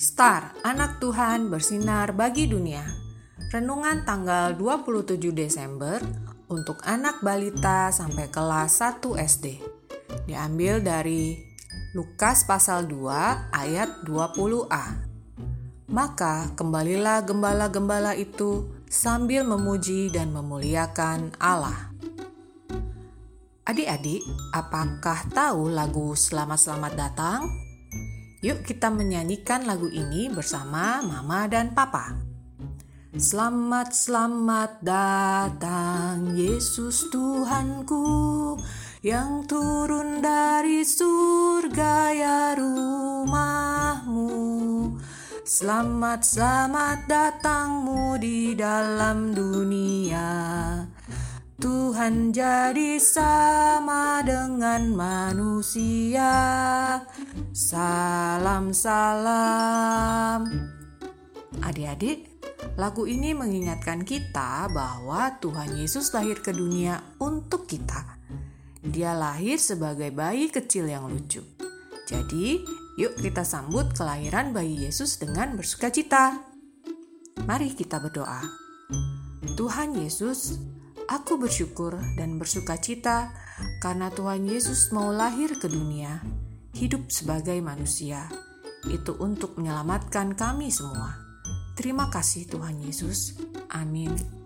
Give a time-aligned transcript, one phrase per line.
[0.00, 2.80] Star, anak Tuhan bersinar bagi dunia.
[3.52, 6.00] Renungan tanggal 27 Desember
[6.48, 9.60] untuk anak balita sampai kelas 1 SD.
[10.24, 11.36] Diambil dari
[11.92, 15.04] Lukas pasal 2 ayat 20a.
[15.92, 21.92] Maka kembalilah gembala-gembala itu sambil memuji dan memuliakan Allah.
[23.68, 24.24] Adik-adik,
[24.56, 27.68] apakah tahu lagu Selamat-selamat Datang?
[28.40, 32.16] Yuk kita menyanyikan lagu ini bersama Mama dan Papa.
[33.12, 38.56] Selamat selamat datang Yesus Tuhanku
[39.04, 44.32] yang turun dari surga ya rumahmu.
[45.44, 49.99] Selamat selamat datangmu di dalam dunia.
[52.00, 56.32] Tuhan jadi sama dengan manusia.
[57.52, 60.48] Salam salam.
[61.60, 62.24] Adik-adik,
[62.80, 68.16] lagu ini mengingatkan kita bahwa Tuhan Yesus lahir ke dunia untuk kita.
[68.80, 71.44] Dia lahir sebagai bayi kecil yang lucu.
[72.08, 72.64] Jadi,
[72.96, 76.48] yuk kita sambut kelahiran bayi Yesus dengan bersukacita.
[77.44, 78.40] Mari kita berdoa.
[79.52, 80.56] Tuhan Yesus,
[81.10, 83.34] Aku bersyukur dan bersuka cita
[83.82, 86.22] karena Tuhan Yesus mau lahir ke dunia,
[86.78, 88.30] hidup sebagai manusia.
[88.86, 91.18] Itu untuk menyelamatkan kami semua.
[91.74, 93.34] Terima kasih Tuhan Yesus.
[93.74, 94.39] Amin.